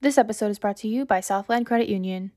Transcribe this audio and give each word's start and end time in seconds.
This 0.00 0.16
episode 0.16 0.52
is 0.52 0.60
brought 0.60 0.76
to 0.76 0.88
you 0.88 1.04
by 1.04 1.18
Southland 1.18 1.66
Credit 1.66 1.88
Union. 1.88 2.30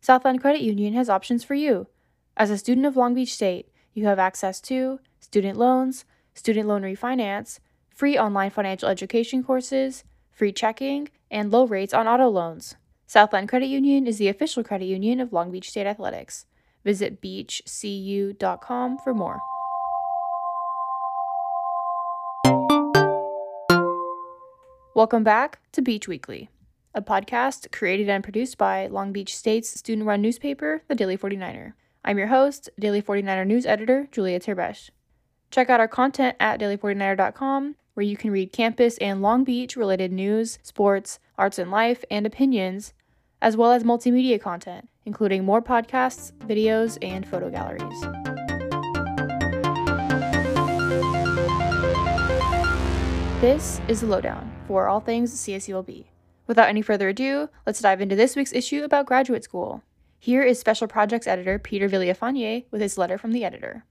Southland 0.00 0.40
Credit 0.40 0.62
Union 0.62 0.94
has 0.94 1.10
options 1.10 1.44
for 1.44 1.52
you. 1.52 1.86
As 2.34 2.48
a 2.48 2.56
student 2.56 2.86
of 2.86 2.96
Long 2.96 3.12
Beach 3.12 3.34
State, 3.34 3.68
you 3.92 4.06
have 4.06 4.18
access 4.18 4.58
to 4.62 5.00
student 5.20 5.58
loans, 5.58 6.06
student 6.32 6.66
loan 6.66 6.80
refinance, 6.80 7.58
free 7.94 8.16
online 8.16 8.48
financial 8.48 8.88
education 8.88 9.44
courses, 9.44 10.04
free 10.32 10.50
checking, 10.50 11.10
and 11.30 11.50
low 11.50 11.66
rates 11.66 11.92
on 11.92 12.08
auto 12.08 12.30
loans. 12.30 12.76
Southland 13.06 13.50
Credit 13.50 13.66
Union 13.66 14.06
is 14.06 14.16
the 14.16 14.28
official 14.28 14.64
credit 14.64 14.86
union 14.86 15.20
of 15.20 15.30
Long 15.30 15.50
Beach 15.50 15.68
State 15.68 15.86
Athletics. 15.86 16.46
Visit 16.84 17.20
beachcu.com 17.20 18.96
for 19.04 19.12
more. 19.12 19.42
Welcome 24.94 25.24
back 25.24 25.58
to 25.72 25.82
Beach 25.82 26.08
Weekly, 26.08 26.48
a 26.94 27.02
podcast 27.02 27.72
created 27.72 28.08
and 28.08 28.22
produced 28.22 28.56
by 28.56 28.86
Long 28.86 29.12
Beach 29.12 29.36
State's 29.36 29.68
student 29.68 30.06
run 30.06 30.22
newspaper, 30.22 30.82
the 30.86 30.94
Daily 30.94 31.18
49er. 31.18 31.72
I'm 32.04 32.18
your 32.18 32.28
host, 32.28 32.70
Daily 32.78 33.02
49er 33.02 33.46
news 33.46 33.66
editor, 33.66 34.06
Julia 34.12 34.38
Terbesh. 34.38 34.90
Check 35.50 35.68
out 35.70 35.80
our 35.80 35.88
content 35.88 36.36
at 36.38 36.60
daily49er.com, 36.60 37.74
where 37.94 38.06
you 38.06 38.16
can 38.16 38.30
read 38.30 38.52
campus 38.52 38.96
and 38.98 39.22
Long 39.22 39.42
Beach 39.42 39.76
related 39.76 40.12
news, 40.12 40.58
sports, 40.62 41.18
arts 41.36 41.58
and 41.58 41.70
life, 41.70 42.04
and 42.10 42.26
opinions, 42.26 42.92
as 43.42 43.56
well 43.56 43.72
as 43.72 43.82
multimedia 43.82 44.40
content, 44.40 44.88
including 45.04 45.44
more 45.44 45.62
podcasts, 45.62 46.32
videos, 46.46 46.96
and 47.02 47.26
photo 47.26 47.50
galleries. 47.50 48.00
This 53.40 53.80
is 53.88 54.00
the 54.00 54.06
lowdown 54.06 54.50
for 54.68 54.86
all 54.86 55.00
things 55.00 55.32
CSULB. 55.34 56.06
Without 56.46 56.68
any 56.68 56.82
further 56.82 57.08
ado, 57.08 57.48
let's 57.66 57.80
dive 57.80 58.00
into 58.00 58.16
this 58.16 58.36
week's 58.36 58.52
issue 58.52 58.84
about 58.84 59.06
graduate 59.06 59.44
school. 59.44 59.82
Here 60.18 60.42
is 60.42 60.58
Special 60.58 60.86
Projects 60.86 61.26
Editor 61.26 61.58
Peter 61.58 61.88
Villafanier 61.88 62.64
with 62.70 62.80
his 62.80 62.98
letter 62.98 63.16
from 63.16 63.32
the 63.32 63.44
editor. 63.44 63.84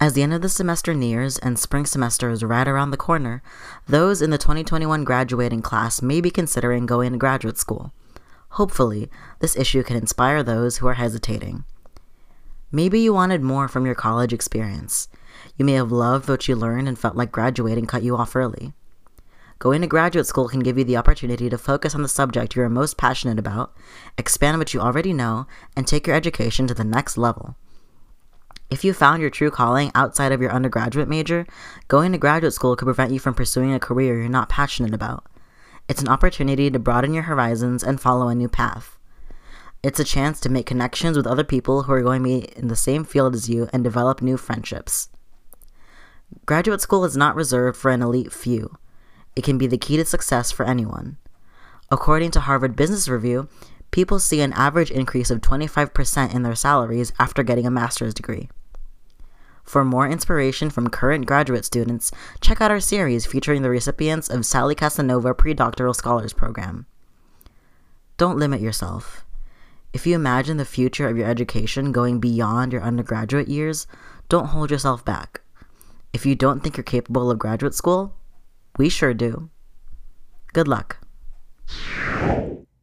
As 0.00 0.14
the 0.14 0.22
end 0.22 0.34
of 0.34 0.42
the 0.42 0.48
semester 0.48 0.92
nears 0.92 1.38
and 1.38 1.58
spring 1.58 1.86
semester 1.86 2.28
is 2.28 2.42
right 2.42 2.66
around 2.66 2.90
the 2.90 2.96
corner, 2.96 3.42
those 3.86 4.20
in 4.20 4.30
the 4.30 4.38
2021 4.38 5.04
graduating 5.04 5.62
class 5.62 6.02
may 6.02 6.20
be 6.20 6.30
considering 6.30 6.86
going 6.86 7.12
to 7.12 7.18
graduate 7.18 7.56
school. 7.56 7.92
Hopefully, 8.50 9.08
this 9.38 9.56
issue 9.56 9.82
can 9.82 9.96
inspire 9.96 10.42
those 10.42 10.78
who 10.78 10.86
are 10.88 10.94
hesitating. 10.94 11.64
Maybe 12.70 13.00
you 13.00 13.14
wanted 13.14 13.42
more 13.42 13.68
from 13.68 13.86
your 13.86 13.94
college 13.94 14.32
experience. 14.32 15.08
You 15.56 15.64
may 15.64 15.74
have 15.74 15.92
loved 15.92 16.28
what 16.28 16.48
you 16.48 16.56
learned 16.56 16.88
and 16.88 16.98
felt 16.98 17.16
like 17.16 17.30
graduating 17.30 17.86
cut 17.86 18.02
you 18.02 18.16
off 18.16 18.34
early. 18.34 18.74
Going 19.64 19.80
to 19.80 19.86
graduate 19.86 20.26
school 20.26 20.46
can 20.46 20.60
give 20.60 20.76
you 20.76 20.84
the 20.84 20.98
opportunity 20.98 21.48
to 21.48 21.56
focus 21.56 21.94
on 21.94 22.02
the 22.02 22.08
subject 22.08 22.54
you 22.54 22.60
are 22.60 22.68
most 22.68 22.98
passionate 22.98 23.38
about, 23.38 23.74
expand 24.18 24.58
what 24.58 24.74
you 24.74 24.80
already 24.80 25.14
know, 25.14 25.46
and 25.74 25.86
take 25.86 26.06
your 26.06 26.14
education 26.14 26.66
to 26.66 26.74
the 26.74 26.84
next 26.84 27.16
level. 27.16 27.56
If 28.68 28.84
you 28.84 28.92
found 28.92 29.22
your 29.22 29.30
true 29.30 29.50
calling 29.50 29.90
outside 29.94 30.32
of 30.32 30.42
your 30.42 30.52
undergraduate 30.52 31.08
major, 31.08 31.46
going 31.88 32.12
to 32.12 32.18
graduate 32.18 32.52
school 32.52 32.76
could 32.76 32.84
prevent 32.84 33.10
you 33.10 33.18
from 33.18 33.32
pursuing 33.32 33.72
a 33.72 33.80
career 33.80 34.20
you're 34.20 34.28
not 34.28 34.50
passionate 34.50 34.92
about. 34.92 35.24
It's 35.88 36.02
an 36.02 36.08
opportunity 36.08 36.70
to 36.70 36.78
broaden 36.78 37.14
your 37.14 37.22
horizons 37.22 37.82
and 37.82 37.98
follow 37.98 38.28
a 38.28 38.34
new 38.34 38.50
path. 38.50 38.98
It's 39.82 39.98
a 39.98 40.04
chance 40.04 40.40
to 40.40 40.50
make 40.50 40.66
connections 40.66 41.16
with 41.16 41.26
other 41.26 41.42
people 41.42 41.84
who 41.84 41.92
are 41.94 42.02
going 42.02 42.22
to 42.22 42.28
be 42.28 42.52
in 42.54 42.68
the 42.68 42.76
same 42.76 43.02
field 43.02 43.34
as 43.34 43.48
you 43.48 43.70
and 43.72 43.82
develop 43.82 44.20
new 44.20 44.36
friendships. 44.36 45.08
Graduate 46.44 46.82
school 46.82 47.06
is 47.06 47.16
not 47.16 47.34
reserved 47.34 47.78
for 47.78 47.90
an 47.90 48.02
elite 48.02 48.30
few. 48.30 48.76
It 49.36 49.44
can 49.44 49.58
be 49.58 49.66
the 49.66 49.78
key 49.78 49.96
to 49.96 50.04
success 50.04 50.52
for 50.52 50.64
anyone. 50.64 51.16
According 51.90 52.30
to 52.32 52.40
Harvard 52.40 52.76
Business 52.76 53.08
Review, 53.08 53.48
people 53.90 54.18
see 54.18 54.40
an 54.40 54.52
average 54.52 54.90
increase 54.90 55.30
of 55.30 55.40
25% 55.40 56.34
in 56.34 56.42
their 56.42 56.54
salaries 56.54 57.12
after 57.18 57.42
getting 57.42 57.66
a 57.66 57.70
master's 57.70 58.14
degree. 58.14 58.48
For 59.64 59.84
more 59.84 60.06
inspiration 60.06 60.68
from 60.68 60.88
current 60.88 61.26
graduate 61.26 61.64
students, 61.64 62.12
check 62.40 62.60
out 62.60 62.70
our 62.70 62.80
series 62.80 63.26
featuring 63.26 63.62
the 63.62 63.70
recipients 63.70 64.28
of 64.28 64.44
Sally 64.44 64.74
Casanova 64.74 65.34
Predoctoral 65.34 65.96
Scholars 65.96 66.32
Program. 66.32 66.86
Don't 68.16 68.38
limit 68.38 68.60
yourself. 68.60 69.24
If 69.92 70.06
you 70.06 70.14
imagine 70.14 70.58
the 70.58 70.64
future 70.64 71.08
of 71.08 71.16
your 71.16 71.28
education 71.28 71.92
going 71.92 72.20
beyond 72.20 72.72
your 72.72 72.82
undergraduate 72.82 73.48
years, 73.48 73.86
don't 74.28 74.46
hold 74.46 74.70
yourself 74.70 75.04
back. 75.04 75.40
If 76.12 76.26
you 76.26 76.34
don't 76.34 76.60
think 76.60 76.76
you're 76.76 76.84
capable 76.84 77.30
of 77.30 77.38
graduate 77.38 77.74
school, 77.74 78.14
we 78.76 78.88
sure 78.88 79.14
do. 79.14 79.50
Good 80.52 80.68
luck. 80.68 80.98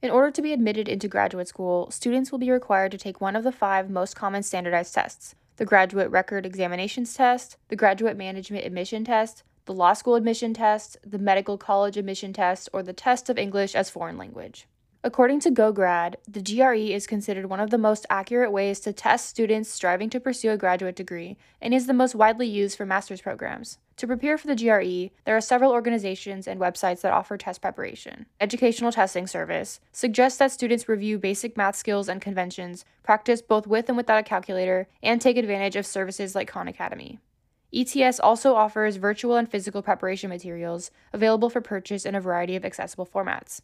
In 0.02 0.10
order 0.10 0.32
to 0.32 0.42
be 0.42 0.52
admitted 0.52 0.90
into 0.90 1.08
graduate 1.08 1.48
school, 1.48 1.92
students 1.92 2.32
will 2.32 2.40
be 2.40 2.50
required 2.50 2.92
to 2.92 2.98
take 2.98 3.22
one 3.22 3.36
of 3.36 3.44
the 3.44 3.52
five 3.52 3.90
most 3.90 4.16
common 4.16 4.44
standardized 4.44 4.94
tests 4.94 5.36
the 5.58 5.66
Graduate 5.66 6.10
Record 6.10 6.44
Examinations 6.44 7.14
Test, 7.14 7.58
the 7.68 7.76
Graduate 7.76 8.18
Management 8.18 8.66
Admission 8.66 9.04
Test, 9.04 9.44
the 9.66 9.74
Law 9.74 9.94
School 9.94 10.16
Admission 10.16 10.56
Test, 10.56 10.98
the 11.06 11.20
Medical 11.20 11.56
College 11.56 11.98
Admission 11.98 12.34
Test, 12.34 12.68
or 12.74 12.82
the 12.82 12.94
Test 12.94 13.30
of 13.30 13.38
English 13.38 13.76
as 13.76 13.90
Foreign 13.90 14.18
Language. 14.18 14.68
According 15.04 15.40
to 15.42 15.50
GoGrad, 15.50 16.14
the 16.28 16.44
GRE 16.44 16.94
is 16.94 17.08
considered 17.08 17.48
one 17.48 17.60
of 17.60 17.72
the 17.72 17.80
most 17.80 18.06
accurate 18.12 18.52
ways 18.52 18.80
to 18.82 18.94
test 18.94 19.26
students 19.26 19.68
striving 19.68 20.12
to 20.12 20.20
pursue 20.20 20.52
a 20.52 20.58
graduate 20.58 20.96
degree 20.96 21.38
and 21.60 21.74
is 21.74 21.88
the 21.88 21.94
most 21.94 22.14
widely 22.14 22.48
used 22.48 22.78
for 22.78 22.86
master's 22.86 23.20
programs. 23.20 23.80
To 23.98 24.06
prepare 24.06 24.38
for 24.38 24.46
the 24.46 24.56
GRE, 24.56 25.12
there 25.26 25.36
are 25.36 25.42
several 25.42 25.72
organizations 25.72 26.48
and 26.48 26.60
websites 26.60 27.02
that 27.02 27.14
offer 27.14 27.36
test 27.36 27.64
preparation. 27.64 28.28
Educational 28.40 28.92
Testing 28.92 29.26
Service 29.26 29.80
suggests 29.92 30.38
that 30.38 30.52
students 30.52 30.88
review 30.88 31.18
basic 31.18 31.58
math 31.58 31.76
skills 31.76 32.08
and 32.08 32.22
conventions, 32.22 32.86
practice 33.02 33.42
both 33.42 33.66
with 33.66 33.90
and 33.90 33.98
without 33.98 34.20
a 34.20 34.24
calculator, 34.24 34.88
and 35.02 35.20
take 35.20 35.36
advantage 35.36 35.76
of 35.76 35.88
services 35.88 36.36
like 36.36 36.48
Khan 36.48 36.68
Academy. 36.68 37.18
ETS 37.74 38.20
also 38.20 38.54
offers 38.54 38.98
virtual 38.98 39.38
and 39.38 39.50
physical 39.50 39.82
preparation 39.82 40.30
materials 40.30 40.92
available 41.12 41.50
for 41.50 41.62
purchase 41.62 42.06
in 42.06 42.14
a 42.14 42.22
variety 42.22 42.56
of 42.56 42.66
accessible 42.66 43.08
formats. 43.08 43.62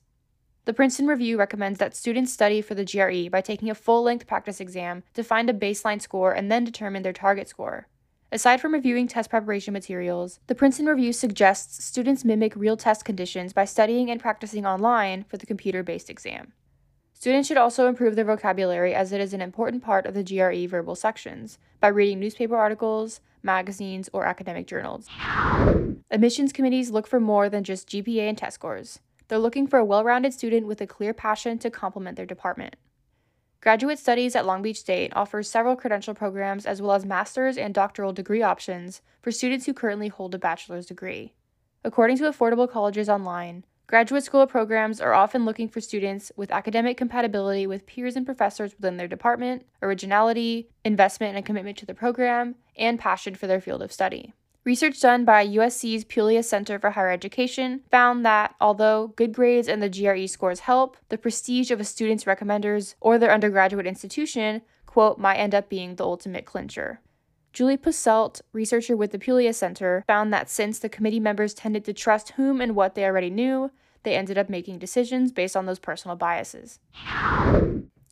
The 0.68 0.74
Princeton 0.74 1.08
Review 1.08 1.40
recommends 1.40 1.80
that 1.80 1.96
students 1.96 2.34
study 2.34 2.62
for 2.62 2.76
the 2.76 2.84
GRE 2.84 3.30
by 3.32 3.40
taking 3.40 3.70
a 3.70 3.74
full 3.74 4.04
length 4.04 4.28
practice 4.28 4.60
exam 4.60 5.02
to 5.14 5.24
find 5.24 5.50
a 5.50 5.54
baseline 5.54 6.02
score 6.02 6.34
and 6.34 6.52
then 6.52 6.66
determine 6.66 7.04
their 7.04 7.14
target 7.14 7.48
score. 7.48 7.88
Aside 8.34 8.60
from 8.60 8.74
reviewing 8.74 9.08
test 9.08 9.30
preparation 9.30 9.72
materials, 9.72 10.42
the 10.48 10.56
Princeton 10.56 10.88
Review 10.88 11.14
suggests 11.14 11.86
students 11.86 12.26
mimic 12.26 12.54
real 12.54 12.76
test 12.76 13.06
conditions 13.06 13.54
by 13.54 13.64
studying 13.64 14.12
and 14.12 14.20
practicing 14.20 14.66
online 14.66 15.24
for 15.24 15.38
the 15.38 15.46
computer 15.46 15.84
based 15.84 16.10
exam. 16.10 16.52
Students 17.14 17.48
should 17.48 17.56
also 17.56 17.88
improve 17.88 18.18
their 18.18 18.26
vocabulary 18.26 18.94
as 18.94 19.14
it 19.14 19.22
is 19.22 19.34
an 19.34 19.40
important 19.40 19.82
part 19.82 20.06
of 20.06 20.16
the 20.16 20.22
GRE 20.22 20.68
verbal 20.68 20.96
sections 20.96 21.60
by 21.80 21.88
reading 21.88 22.20
newspaper 22.20 22.58
articles, 22.58 23.22
magazines, 23.42 24.10
or 24.12 24.26
academic 24.26 24.68
journals. 24.68 25.08
Admissions 26.12 26.52
committees 26.52 26.92
look 26.92 27.08
for 27.08 27.22
more 27.22 27.48
than 27.48 27.64
just 27.64 27.88
GPA 27.88 28.28
and 28.28 28.38
test 28.38 28.56
scores. 28.56 29.00
They're 29.28 29.40
looking 29.40 29.68
for 29.68 29.80
a 29.80 29.86
well 29.86 30.04
rounded 30.04 30.34
student 30.34 30.68
with 30.68 30.82
a 30.82 30.88
clear 30.88 31.14
passion 31.14 31.58
to 31.60 31.70
complement 31.70 32.16
their 32.18 32.26
department. 32.26 32.76
Graduate 33.60 34.00
Studies 34.00 34.36
at 34.36 34.46
Long 34.46 34.62
Beach 34.62 34.80
State 34.80 35.12
offers 35.16 35.50
several 35.50 35.76
credential 35.76 36.14
programs 36.14 36.66
as 36.66 36.82
well 36.82 36.94
as 36.94 37.06
master's 37.06 37.58
and 37.58 37.74
doctoral 37.74 38.14
degree 38.14 38.42
options 38.42 39.02
for 39.22 39.32
students 39.32 39.66
who 39.66 39.74
currently 39.74 40.08
hold 40.08 40.36
a 40.36 40.40
bachelor's 40.40 40.86
degree. 40.86 41.34
According 41.84 42.18
to 42.18 42.24
Affordable 42.26 42.70
Colleges 42.70 43.10
Online, 43.10 43.66
graduate 43.88 44.24
school 44.24 44.46
programs 44.46 45.02
are 45.02 45.14
often 45.14 45.44
looking 45.44 45.68
for 45.68 45.82
students 45.82 46.32
with 46.36 46.52
academic 46.52 46.98
compatibility 46.98 47.66
with 47.66 47.88
peers 47.88 48.16
and 48.16 48.26
professors 48.26 48.76
within 48.76 48.98
their 48.98 49.08
department, 49.08 49.66
originality, 49.82 50.70
investment 50.86 51.36
and 51.36 51.46
commitment 51.46 51.78
to 51.80 51.86
the 51.86 51.94
program, 51.94 52.56
and 52.78 53.00
passion 53.00 53.36
for 53.36 53.48
their 53.48 53.62
field 53.62 53.82
of 53.82 53.92
study. 53.92 54.34
Research 54.68 55.00
done 55.00 55.24
by 55.24 55.48
USC's 55.48 56.04
Pullias 56.04 56.50
Center 56.50 56.78
for 56.78 56.90
Higher 56.90 57.10
Education 57.10 57.84
found 57.90 58.26
that 58.26 58.54
although 58.60 59.14
good 59.16 59.32
grades 59.32 59.70
and 59.70 59.82
the 59.82 59.88
GRE 59.88 60.28
scores 60.28 60.60
help, 60.60 60.98
the 61.08 61.18
prestige 61.18 61.72
of 61.72 61.80
a 61.80 61.86
student's 61.86 62.26
recommenders 62.26 62.96
or 63.00 63.18
their 63.18 63.32
undergraduate 63.32 63.88
institution, 63.88 64.62
quote, 64.86 65.18
might 65.18 65.38
end 65.38 65.56
up 65.56 65.70
being 65.70 65.96
the 65.96 66.04
ultimate 66.04 66.44
clincher. 66.46 67.00
Julie 67.54 67.78
Posselt, 67.78 68.42
researcher 68.52 68.98
with 68.98 69.12
the 69.12 69.20
Pullias 69.20 69.56
Center, 69.56 70.04
found 70.06 70.34
that 70.34 70.50
since 70.50 70.80
the 70.80 70.90
committee 70.90 71.22
members 71.22 71.54
tended 71.54 71.86
to 71.86 71.94
trust 71.94 72.32
whom 72.32 72.60
and 72.60 72.76
what 72.76 72.94
they 72.94 73.06
already 73.06 73.30
knew, 73.30 73.72
they 74.04 74.18
ended 74.18 74.38
up 74.38 74.50
making 74.50 74.80
decisions 74.80 75.32
based 75.32 75.56
on 75.56 75.66
those 75.66 75.80
personal 75.80 76.18
biases. 76.18 76.80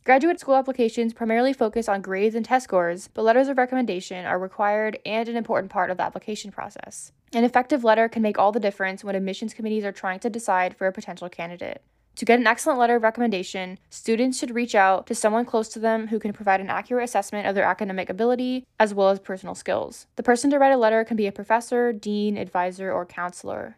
Graduate 0.06 0.38
school 0.38 0.54
applications 0.54 1.12
primarily 1.12 1.52
focus 1.52 1.88
on 1.88 2.00
grades 2.00 2.36
and 2.36 2.44
test 2.44 2.62
scores, 2.62 3.08
but 3.08 3.24
letters 3.24 3.48
of 3.48 3.58
recommendation 3.58 4.24
are 4.24 4.38
required 4.38 5.00
and 5.04 5.28
an 5.28 5.36
important 5.36 5.68
part 5.68 5.90
of 5.90 5.96
the 5.96 6.04
application 6.04 6.52
process. 6.52 7.10
An 7.32 7.42
effective 7.42 7.82
letter 7.82 8.08
can 8.08 8.22
make 8.22 8.38
all 8.38 8.52
the 8.52 8.60
difference 8.60 9.02
when 9.02 9.16
admissions 9.16 9.52
committees 9.52 9.84
are 9.84 9.90
trying 9.90 10.20
to 10.20 10.30
decide 10.30 10.76
for 10.76 10.86
a 10.86 10.92
potential 10.92 11.28
candidate. 11.28 11.82
To 12.14 12.24
get 12.24 12.38
an 12.38 12.46
excellent 12.46 12.78
letter 12.78 12.94
of 12.94 13.02
recommendation, 13.02 13.80
students 13.90 14.38
should 14.38 14.54
reach 14.54 14.76
out 14.76 15.08
to 15.08 15.14
someone 15.16 15.44
close 15.44 15.68
to 15.70 15.80
them 15.80 16.06
who 16.06 16.20
can 16.20 16.32
provide 16.32 16.60
an 16.60 16.70
accurate 16.70 17.02
assessment 17.02 17.48
of 17.48 17.56
their 17.56 17.64
academic 17.64 18.08
ability 18.08 18.64
as 18.78 18.94
well 18.94 19.08
as 19.08 19.18
personal 19.18 19.56
skills. 19.56 20.06
The 20.14 20.22
person 20.22 20.50
to 20.50 20.58
write 20.60 20.72
a 20.72 20.76
letter 20.76 21.04
can 21.04 21.16
be 21.16 21.26
a 21.26 21.32
professor, 21.32 21.92
dean, 21.92 22.36
advisor, 22.36 22.92
or 22.92 23.06
counselor. 23.06 23.76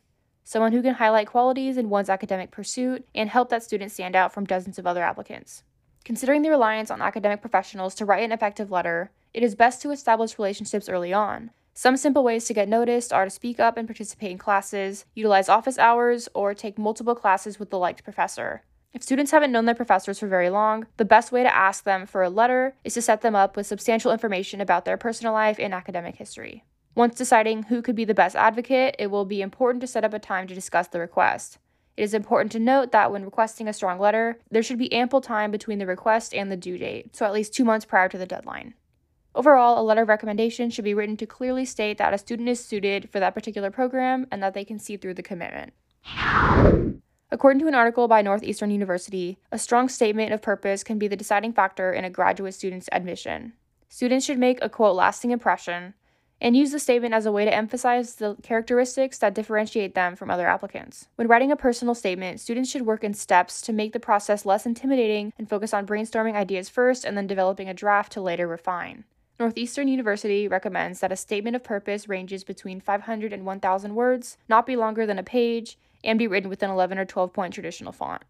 someone 0.49 0.73
who 0.73 0.81
can 0.81 0.95
highlight 0.95 1.27
qualities 1.27 1.77
in 1.77 1.91
one's 1.91 2.09
academic 2.09 2.51
pursuit 2.51 3.07
and 3.15 3.29
help 3.29 3.51
that 3.51 3.63
student 3.63 3.93
stand 3.93 4.17
out 4.17 4.33
from 4.33 4.47
dozens 4.47 4.79
of 4.79 4.87
other 4.87 5.03
applicants. 5.03 5.63
Considering 6.09 6.41
the 6.41 6.49
reliance 6.49 6.91
on 6.91 7.03
academic 7.03 7.43
professionals 7.43 7.95
to 7.95 8.07
write 8.07 8.25
an 8.25 8.33
effective 8.33 8.71
letter, 8.71 9.11
it 9.35 9.43
is 9.43 9.55
best 9.55 9.83
to 9.83 9.91
establish 9.91 10.39
relationships 10.39 10.89
early 10.89 11.13
on. 11.13 11.51
Some 11.75 11.99
simple 11.99 12.25
ways 12.25 12.47
to 12.47 12.55
get 12.55 12.67
noticed 12.67 13.13
are 13.13 13.27
to 13.27 13.31
speak 13.31 13.61
up 13.61 13.77
and 13.77 13.87
participate 13.87 14.31
in 14.31 14.39
classes, 14.39 15.05
utilize 15.15 15.51
office 15.51 15.77
hours, 15.77 16.27
or 16.33 16.55
take 16.55 16.79
multiple 16.79 17.15
classes 17.15 17.59
with 17.59 17.69
the 17.69 17.79
liked 17.79 18.05
professor. 18.05 18.63
If 18.95 19.03
students 19.03 19.33
haven't 19.33 19.53
known 19.53 19.67
their 19.67 19.75
professors 19.75 20.19
for 20.19 20.29
very 20.29 20.49
long, 20.49 20.87
the 20.97 21.05
best 21.05 21.31
way 21.31 21.43
to 21.43 21.55
ask 21.55 21.85
them 21.85 22.07
for 22.07 22.23
a 22.23 22.31
letter 22.31 22.75
is 22.85 22.95
to 22.95 23.03
set 23.03 23.21
them 23.21 23.37
up 23.37 23.55
with 23.55 23.67
substantial 23.67 24.11
information 24.11 24.63
about 24.63 24.87
their 24.87 24.97
personal 24.97 25.35
life 25.35 25.59
and 25.59 25.75
academic 25.75 26.17
history. 26.17 26.65
Once 26.95 27.17
deciding 27.17 27.65
who 27.65 27.83
could 27.83 27.95
be 27.95 28.07
the 28.07 28.15
best 28.15 28.35
advocate, 28.35 28.97
it 28.99 29.09
will 29.09 29.27
be 29.27 29.43
important 29.43 29.83
to 29.83 29.87
set 29.87 30.05
up 30.05 30.15
a 30.15 30.19
time 30.19 30.47
to 30.47 30.55
discuss 30.55 30.89
the 30.89 31.01
request. 31.01 31.59
It 31.99 32.05
is 32.05 32.15
important 32.15 32.53
to 32.53 32.61
note 32.61 32.93
that 32.93 33.11
when 33.11 33.25
requesting 33.25 33.67
a 33.67 33.73
strong 33.73 33.99
letter, 33.99 34.39
there 34.53 34.63
should 34.63 34.79
be 34.79 34.93
ample 34.93 35.21
time 35.21 35.51
between 35.51 35.81
the 35.81 35.87
request 35.87 36.33
and 36.33 36.49
the 36.49 36.57
due 36.57 36.79
date, 36.79 37.17
so 37.17 37.27
at 37.27 37.33
least 37.33 37.53
two 37.53 37.65
months 37.65 37.85
prior 37.85 38.09
to 38.09 38.17
the 38.17 38.25
deadline. 38.25 38.75
Overall, 39.35 39.81
a 39.81 39.83
letter 39.83 40.03
of 40.03 40.09
recommendation 40.09 40.71
should 40.71 40.85
be 40.85 40.95
written 40.95 41.17
to 41.17 41.27
clearly 41.27 41.65
state 41.65 41.99
that 41.99 42.15
a 42.15 42.19
student 42.19 42.49
is 42.49 42.65
suited 42.65 43.11
for 43.11 43.19
that 43.19 43.35
particular 43.35 43.73
program 43.73 44.29
and 44.31 44.41
that 44.45 44.55
they 44.55 44.65
can 44.65 44.79
see 44.79 44.97
through 44.97 45.15
the 45.15 45.25
commitment. 45.25 45.73
According 47.33 47.59
to 47.63 47.67
an 47.67 47.75
article 47.75 48.07
by 48.07 48.23
Northeastern 48.23 48.71
University, 48.71 49.39
a 49.51 49.59
strong 49.59 49.89
statement 49.89 50.33
of 50.33 50.41
purpose 50.41 50.85
can 50.85 51.01
be 51.01 51.09
the 51.09 51.17
deciding 51.17 51.53
factor 51.53 51.93
in 51.93 52.05
a 52.05 52.11
graduate 52.11 52.55
student's 52.55 52.89
admission. 52.93 53.55
Students 53.89 54.25
should 54.25 54.39
make 54.39 54.61
a 54.63 54.69
quote 54.69 54.95
lasting 54.95 55.33
impression 55.33 55.95
and 56.41 56.57
use 56.57 56.71
the 56.71 56.79
statement 56.79 57.15
as 57.15 57.27
a 57.27 57.33
way 57.33 57.45
to 57.45 57.55
emphasize 57.55 58.17
the 58.17 58.37
characteristics 58.43 59.19
that 59.19 59.35
differentiate 59.35 59.95
them 59.95 60.15
from 60.15 60.31
other 60.31 60.47
applicants. 60.47 61.09
When 61.17 61.29
writing 61.29 61.51
a 61.51 61.57
personal 61.57 61.95
statement, 61.95 62.41
students 62.41 62.71
should 62.71 62.87
work 62.87 63.03
in 63.03 63.15
steps 63.15 63.61
to 63.63 63.73
make 63.73 63.93
the 63.93 64.01
process 64.01 64.47
less 64.47 64.67
intimidating 64.67 65.33
and 65.39 65.49
focus 65.49 65.75
on 65.75 65.87
brainstorming 65.87 66.35
ideas 66.35 66.69
first 66.69 67.05
and 67.05 67.17
then 67.17 67.27
developing 67.27 67.69
a 67.69 67.75
draft 67.75 68.13
to 68.13 68.21
later 68.21 68.47
refine. 68.47 69.05
Northeastern 69.41 69.87
University 69.87 70.49
recommends 70.49 71.01
that 71.01 71.13
a 71.13 71.17
statement 71.17 71.55
of 71.55 71.63
purpose 71.63 72.09
ranges 72.09 72.43
between 72.43 72.81
500 72.81 73.33
and 73.33 73.47
1,000 73.47 73.95
words, 73.95 74.37
not 74.49 74.67
be 74.67 74.75
longer 74.75 75.07
than 75.07 75.19
a 75.19 75.23
page, 75.23 75.79
and 76.03 76.19
be 76.19 76.27
written 76.27 76.51
with 76.51 76.63
an 76.63 76.71
11 76.71 76.99
or 76.99 77.05
12 77.05 77.33
point 77.33 77.55
traditional 77.55 77.93
font. 77.93 78.23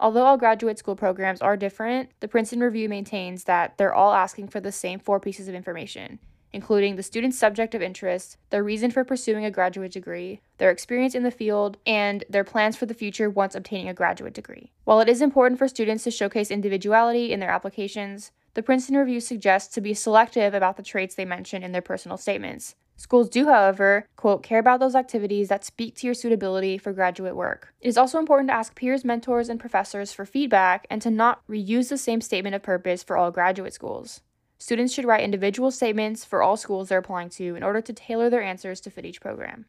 Although 0.00 0.24
all 0.24 0.36
graduate 0.36 0.78
school 0.78 0.96
programs 0.96 1.40
are 1.40 1.56
different, 1.56 2.10
the 2.20 2.28
Princeton 2.28 2.60
Review 2.60 2.88
maintains 2.88 3.44
that 3.44 3.78
they're 3.78 3.94
all 3.94 4.12
asking 4.12 4.48
for 4.48 4.60
the 4.60 4.72
same 4.72 4.98
four 4.98 5.20
pieces 5.20 5.46
of 5.46 5.54
information, 5.54 6.18
including 6.54 6.96
the 6.96 7.02
student's 7.02 7.38
subject 7.38 7.74
of 7.74 7.82
interest, 7.82 8.38
their 8.48 8.64
reason 8.64 8.90
for 8.90 9.04
pursuing 9.04 9.44
a 9.44 9.50
graduate 9.50 9.92
degree, 9.92 10.40
their 10.58 10.70
experience 10.70 11.14
in 11.14 11.22
the 11.22 11.30
field, 11.30 11.76
and 11.84 12.24
their 12.30 12.44
plans 12.44 12.76
for 12.76 12.86
the 12.86 12.94
future 12.94 13.28
once 13.28 13.54
obtaining 13.54 13.88
a 13.88 13.94
graduate 13.94 14.32
degree. 14.32 14.72
While 14.84 15.00
it 15.00 15.08
is 15.08 15.20
important 15.20 15.58
for 15.58 15.68
students 15.68 16.04
to 16.04 16.10
showcase 16.10 16.50
individuality 16.50 17.32
in 17.32 17.40
their 17.40 17.50
applications, 17.50 18.30
the 18.54 18.62
Princeton 18.62 18.96
Review 18.96 19.20
suggests 19.20 19.74
to 19.74 19.80
be 19.80 19.92
selective 19.92 20.54
about 20.54 20.76
the 20.76 20.82
traits 20.82 21.14
they 21.14 21.24
mention 21.24 21.62
in 21.62 21.72
their 21.72 21.82
personal 21.82 22.16
statements, 22.16 22.76
Schools 22.96 23.28
do, 23.28 23.46
however, 23.46 24.06
quote, 24.16 24.42
care 24.42 24.60
about 24.60 24.78
those 24.78 24.94
activities 24.94 25.48
that 25.48 25.64
speak 25.64 25.96
to 25.96 26.06
your 26.06 26.14
suitability 26.14 26.78
for 26.78 26.92
graduate 26.92 27.34
work. 27.34 27.74
It 27.80 27.88
is 27.88 27.98
also 27.98 28.18
important 28.18 28.50
to 28.50 28.54
ask 28.54 28.74
peers, 28.74 29.04
mentors, 29.04 29.48
and 29.48 29.58
professors 29.58 30.12
for 30.12 30.24
feedback 30.24 30.86
and 30.88 31.02
to 31.02 31.10
not 31.10 31.44
reuse 31.48 31.88
the 31.88 31.98
same 31.98 32.20
statement 32.20 32.54
of 32.54 32.62
purpose 32.62 33.02
for 33.02 33.16
all 33.16 33.32
graduate 33.32 33.74
schools. 33.74 34.20
Students 34.58 34.92
should 34.92 35.04
write 35.04 35.24
individual 35.24 35.70
statements 35.70 36.24
for 36.24 36.42
all 36.42 36.56
schools 36.56 36.88
they're 36.88 36.98
applying 36.98 37.28
to 37.30 37.54
in 37.54 37.62
order 37.62 37.80
to 37.80 37.92
tailor 37.92 38.30
their 38.30 38.42
answers 38.42 38.80
to 38.82 38.90
fit 38.90 39.04
each 39.04 39.20
program. 39.20 39.66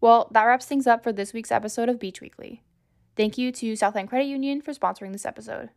Well, 0.00 0.28
that 0.32 0.44
wraps 0.44 0.66
things 0.66 0.86
up 0.86 1.02
for 1.02 1.12
this 1.12 1.32
week's 1.32 1.50
episode 1.50 1.88
of 1.88 1.98
Beach 1.98 2.20
Weekly. 2.20 2.62
Thank 3.16 3.38
you 3.38 3.50
to 3.52 3.76
Southland 3.76 4.08
Credit 4.08 4.26
Union 4.26 4.60
for 4.60 4.72
sponsoring 4.72 5.12
this 5.12 5.24
episode. 5.24 5.70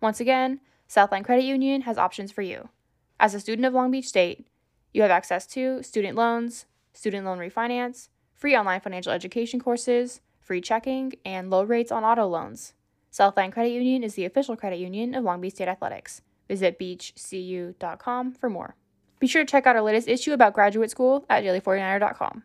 Once 0.00 0.20
again, 0.20 0.60
Southland 0.88 1.24
Credit 1.24 1.44
Union 1.44 1.82
has 1.82 1.98
options 1.98 2.32
for 2.32 2.42
you. 2.42 2.70
As 3.20 3.34
a 3.34 3.40
student 3.40 3.66
of 3.66 3.74
Long 3.74 3.90
Beach 3.90 4.08
State, 4.08 4.46
you 4.92 5.02
have 5.02 5.10
access 5.10 5.46
to 5.48 5.82
student 5.82 6.16
loans, 6.16 6.66
student 6.92 7.26
loan 7.26 7.38
refinance, 7.38 8.08
free 8.32 8.56
online 8.56 8.80
financial 8.80 9.12
education 9.12 9.60
courses, 9.60 10.20
free 10.40 10.60
checking, 10.60 11.12
and 11.24 11.50
low 11.50 11.64
rates 11.64 11.92
on 11.92 12.04
auto 12.04 12.26
loans. 12.26 12.74
Southland 13.10 13.52
Credit 13.52 13.70
Union 13.70 14.02
is 14.02 14.14
the 14.14 14.24
official 14.24 14.56
credit 14.56 14.78
union 14.78 15.14
of 15.14 15.24
Long 15.24 15.40
Beach 15.40 15.54
State 15.54 15.68
Athletics. 15.68 16.22
Visit 16.48 16.78
beachcu.com 16.78 18.32
for 18.32 18.50
more. 18.50 18.76
Be 19.20 19.26
sure 19.26 19.44
to 19.44 19.50
check 19.50 19.66
out 19.66 19.76
our 19.76 19.82
latest 19.82 20.08
issue 20.08 20.32
about 20.32 20.52
graduate 20.52 20.90
school 20.90 21.24
at 21.30 21.44
daily49er.com. 21.44 22.44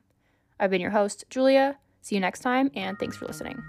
I've 0.60 0.70
been 0.70 0.82
your 0.82 0.92
host, 0.92 1.26
Julia. 1.30 1.78
See 2.02 2.16
you 2.16 2.22
next 2.22 2.40
time, 2.40 2.72
and 2.76 2.98
thanks 2.98 3.18
for 3.18 3.26
listening. 3.26 3.62